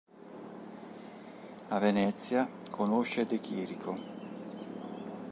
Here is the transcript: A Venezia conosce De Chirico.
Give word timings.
A 1.69 1.77
Venezia 1.77 2.49
conosce 2.71 3.27
De 3.27 3.39
Chirico. 3.39 3.99